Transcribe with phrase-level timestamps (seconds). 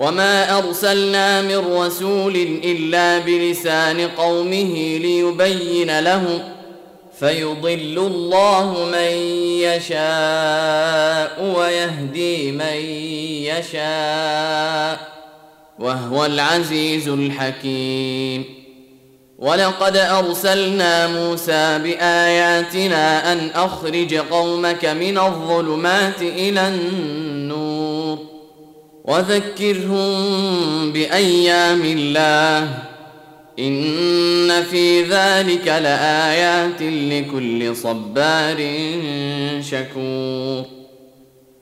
[0.00, 6.38] وما ارسلنا من رسول الا بلسان قومه ليبين لهم
[7.20, 9.12] فيضل الله من
[9.60, 12.76] يشاء ويهدي من
[13.44, 15.00] يشاء
[15.78, 18.44] وهو العزيز الحكيم
[19.38, 27.29] ولقد ارسلنا موسى باياتنا ان اخرج قومك من الظلمات إلى النور
[29.10, 32.78] وذكرهم بأيام الله
[33.58, 38.56] إن في ذلك لآيات لكل صبار
[39.60, 40.79] شكور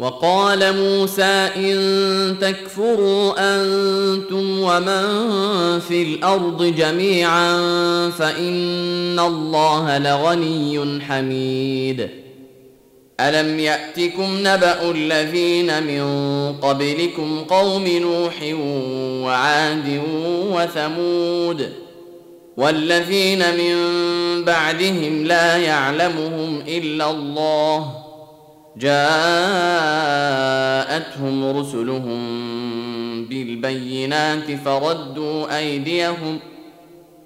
[0.00, 5.04] وقال موسى إن تكفروا أنتم ومن
[5.80, 7.60] في الأرض جميعا
[8.10, 12.08] فإن الله لغني حميد.
[13.20, 16.04] ألم يأتكم نبأ الذين من
[16.52, 18.34] قبلكم قوم نوح
[19.26, 20.02] وعاد
[20.52, 21.72] وثمود
[22.56, 23.74] والذين من
[24.44, 28.09] بعدهم لا يعلمهم إلا الله
[28.76, 29.10] جاءتهم
[31.58, 32.20] رسلهم
[33.24, 36.38] بالبينات فردوا أيديهم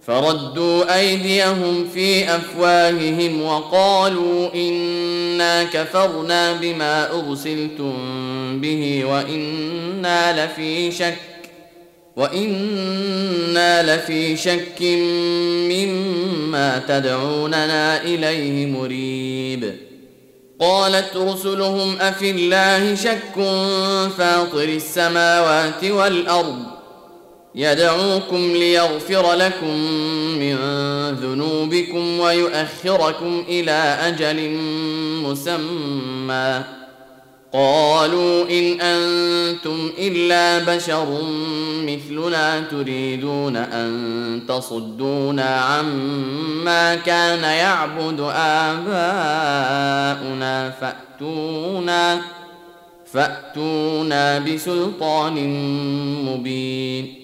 [0.06, 7.94] فردوا أيديهم في أفواههم وقالوا إنا كفرنا بما أرسلتم
[8.61, 11.16] به وإنا لفي شك
[12.16, 14.82] وإنا لفي شك
[15.71, 19.75] مما تدعوننا إليه مريب
[20.64, 23.34] قالت رسلهم أفي الله شك
[24.19, 26.62] فاطر السماوات والأرض
[27.54, 29.76] يدعوكم ليغفر لكم
[30.38, 30.56] من
[31.14, 34.50] ذنوبكم ويؤخركم إلى أجل
[35.22, 36.62] مسمى
[37.52, 41.22] قالوا إن أنتم إلا بشر
[41.94, 48.94] مثلنا تريدون أن تصدونا عما كان يعبد آباؤنا
[50.71, 52.21] فأتونا
[53.12, 55.34] فأتونا بسلطان
[56.25, 57.23] مبين.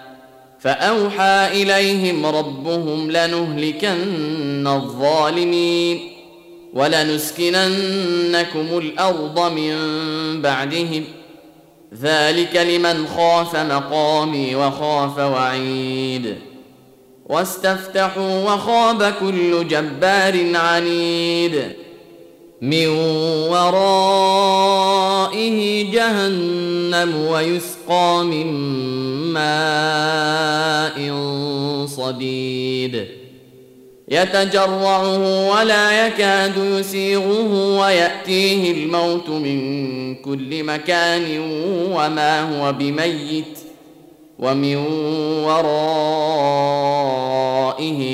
[0.61, 5.99] فأوحى إليهم ربهم لنهلكن الظالمين
[6.73, 9.75] ولنسكننكم الأرض من
[10.41, 11.03] بعدهم.
[12.01, 16.35] ذلك لمن خاف مقامي وخاف وعيد.
[17.25, 21.80] واستفتحوا وخاب كل جبار عنيد.
[22.61, 22.87] من
[23.49, 24.61] ورائه
[25.91, 28.47] جهنم ويسقى من
[29.33, 30.97] ماء
[31.85, 33.07] صديد.
[34.09, 41.39] يتجرعه ولا يكاد يسيغه ويأتيه الموت من كل مكان
[41.91, 43.59] وما هو بميت
[44.39, 44.75] ومن
[45.45, 45.83] ورائه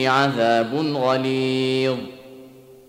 [0.10, 1.98] عذاب غليظ.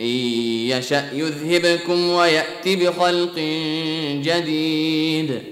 [0.00, 0.06] إن
[0.70, 3.38] يشأ يذهبكم ويات بخلق
[4.22, 5.42] جديد.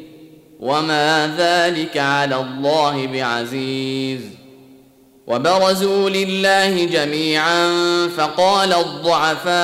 [0.60, 4.20] وما ذلك على الله بعزيز.
[5.26, 7.68] وبرزوا لله جميعا
[8.16, 9.54] فقال الضعفاء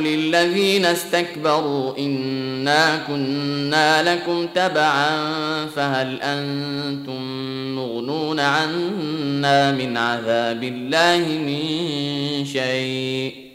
[0.00, 5.26] للذين استكبروا إنا كنا لكم تبعا
[5.66, 7.22] فهل أنتم
[7.76, 13.47] مغنون عنا من عذاب الله من شيء؟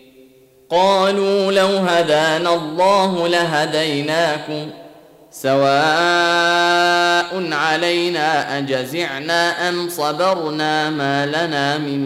[0.73, 4.69] قالوا لو هدانا الله لهديناكم
[5.31, 5.63] سواء
[7.53, 12.03] علينا أجزعنا أم صبرنا ما لنا من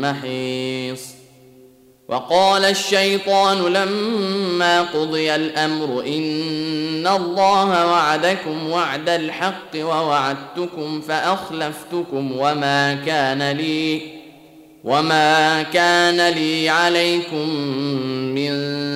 [0.00, 1.02] محيص.
[2.08, 14.19] وقال الشيطان لما قضي الأمر إن الله وعدكم وعد الحق ووعدتكم فأخلفتكم وما كان لي
[14.84, 17.48] وما كان لي عليكم
[18.34, 18.52] من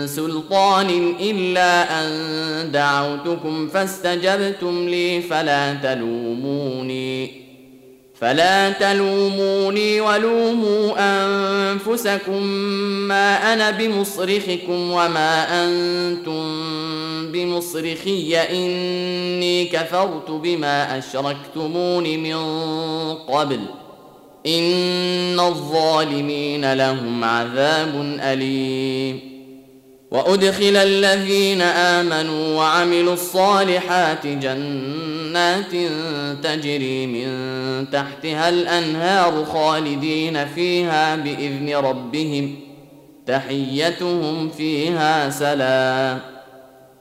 [0.06, 7.44] سلطان الا ان دعوتكم فاستجبتم لي فلا تلوموني
[8.20, 12.42] فلا تلوموني ولوموا انفسكم
[13.08, 16.42] ما أنا بمصرخكم وما أنتم
[17.32, 22.36] بمصرخي اني كفرت بما اشركتمون من
[23.14, 23.60] قبل
[24.46, 29.35] إن الظالمين لهم عذاب أليم.
[30.11, 35.73] وأدخل الذين آمنوا وعملوا الصالحات جنات
[36.43, 37.26] تجري من
[37.91, 42.56] تحتها الأنهار خالدين فيها بإذن ربهم
[43.26, 46.33] تحيتهم فيها سلام.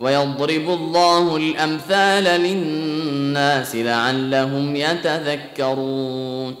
[0.00, 6.54] ويضرب الله الأمثال للناس لعلهم يتذكرون.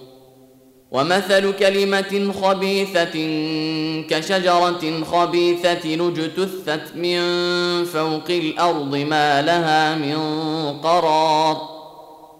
[0.90, 3.12] ومثل كلمة خبيثة
[4.08, 7.20] كشجرة خبيثة اجتثت من
[7.84, 10.18] فوق الأرض ما لها من
[10.78, 11.80] قرار.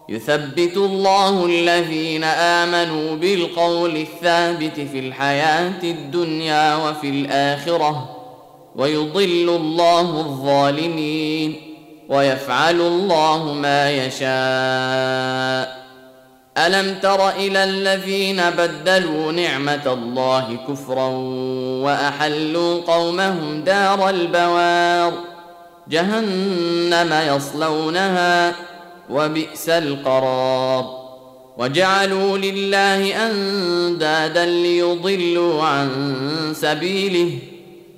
[0.08, 8.19] يثبت الله الذين آمنوا بالقول الثابت في الحياة الدنيا وفي الآخرة.
[8.76, 11.60] ويضل الله الظالمين
[12.08, 15.80] ويفعل الله ما يشاء.
[16.58, 21.08] ألم تر إلى الذين بدلوا نعمة الله كفرا
[21.84, 25.12] وأحلوا قومهم دار البوار؟
[25.88, 28.54] جهنم يصلونها
[29.10, 31.00] وبئس القرار.
[31.58, 35.90] وجعلوا لله أندادا ليضلوا عن
[36.54, 37.38] سبيله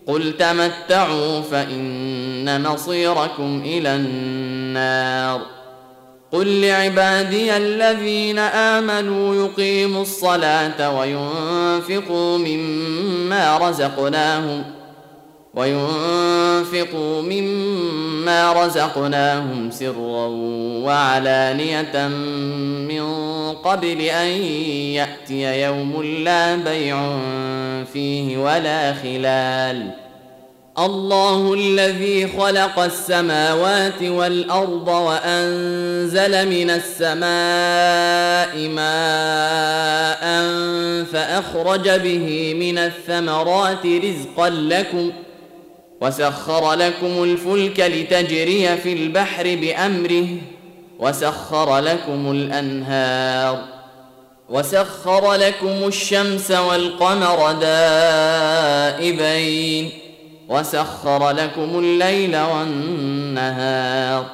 [0.06, 5.40] قل تمتعوا فان مصيركم إلى النار.
[6.32, 14.64] قل لعبادي الذين امنوا يقيموا الصلاه وينفقوا مما رزقناهم
[15.54, 16.41] وينفقوا
[17.22, 20.26] مما رزقناهم سرا
[20.84, 22.08] وعلانية
[22.88, 23.02] من
[23.52, 24.28] قبل أن
[24.94, 27.18] يأتي يوم لا بيع
[27.92, 30.02] فيه ولا خلال
[30.78, 40.22] الله الذي خلق السماوات والارض وانزل من السماء ماء
[41.04, 45.12] فاخرج به من الثمرات رزقا لكم
[46.02, 50.26] وسخر لكم الفلك لتجري في البحر بأمره
[50.98, 53.58] وسخر لكم الأنهار
[54.48, 57.52] وسخر لكم الشمس والقمر
[58.92, 59.90] دائبين
[60.48, 64.26] وسخر لكم الليل والنهار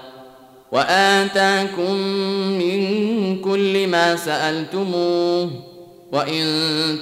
[0.72, 1.92] وآتاكم
[2.58, 5.50] من كل ما سألتموه
[6.12, 6.44] وإن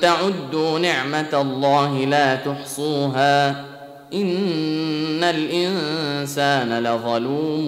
[0.02, 3.75] تعدوا نعمة الله لا تحصوها
[4.16, 7.66] ان الانسان لظلوم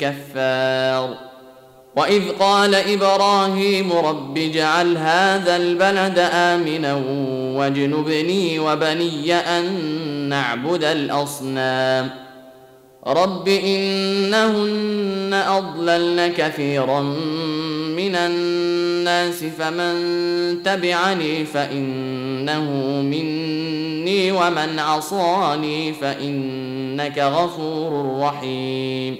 [0.00, 1.14] كفار.
[1.96, 6.94] واذ قال إبراهيم رب اجعل هذا البلد امنا
[7.58, 9.64] واجنبني وبني ان
[10.28, 12.10] نعبد الاصنام.
[13.06, 17.16] رب انهن اضللن كثيرا
[18.10, 22.70] من الناس فمن تبعني فإنه
[23.02, 29.16] مني ومن عصاني فإنك غفور رحيم.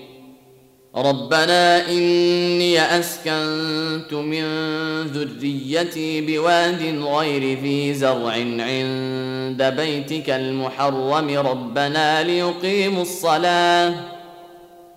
[0.96, 4.44] ربنا إني أسكنت من
[5.02, 11.38] ذريتي بواد غير ذي زرع عند بيتك المحرم.
[11.38, 13.94] ربنا ليقيموا الصلاة.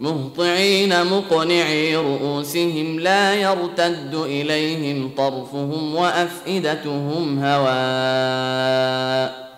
[0.00, 9.48] مهطعين مقنعي رؤوسهم لا يرتد إليهم طرفهم وأفئدتهم هواء.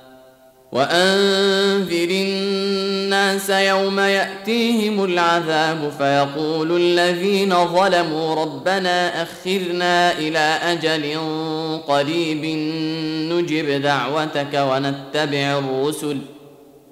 [0.72, 11.18] وأنذر الناس يوم يأتيهم العذاب فيقول الذين ظلموا ربنا أخرنا إلى أجل
[11.88, 12.44] قريب
[13.32, 16.18] نجب دعوتك ونتبع الرسل.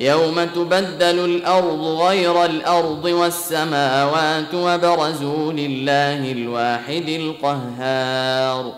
[0.00, 8.72] يوم تبدل الأرض غير الأرض والسماوات وبرزوا لله الواحد القهار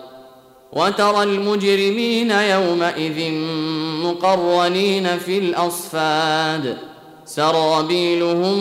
[0.73, 3.31] وترى المجرمين يومئذ
[4.03, 6.77] مقرنين في الاصفاد
[7.25, 8.59] سرابيلهم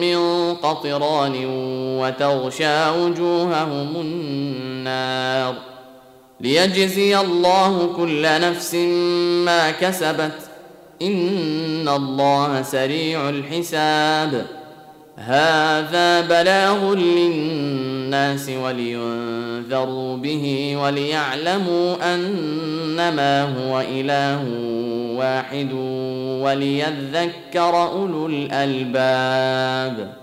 [0.00, 1.34] من قطران
[2.00, 5.54] وتغشى وجوههم النار
[6.40, 8.74] ليجزي الله كل نفس
[9.44, 10.49] ما كسبت
[11.02, 14.46] ان الله سريع الحساب
[15.16, 24.44] هذا بلاغ للناس ولينذروا به وليعلموا انما هو اله
[25.18, 25.72] واحد
[26.42, 30.19] وليذكر اولو الالباب